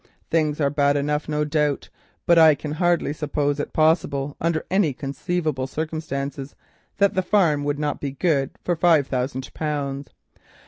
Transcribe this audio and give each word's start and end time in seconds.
Things 0.31 0.59
are 0.59 0.71
bad 0.71 0.97
enough, 0.97 1.29
no 1.29 1.45
doubt, 1.45 1.89
but 2.25 2.39
I 2.39 2.55
can 2.55 2.71
hardly 2.71 3.13
suppose 3.13 3.59
it 3.59 3.71
possible 3.71 4.35
under 4.41 4.65
any 4.71 4.93
conceivable 4.93 5.67
circumstances 5.67 6.55
that 6.97 7.13
the 7.13 7.21
farm 7.21 7.63
would 7.65 7.77
not 7.77 8.01
be 8.01 8.09
good 8.09 8.49
for 8.63 8.75
five 8.75 9.05
thousand 9.05 9.53
pounds. 9.53 10.09